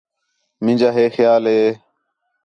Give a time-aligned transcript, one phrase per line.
[0.65, 1.65] مینجا ہے خیال ہے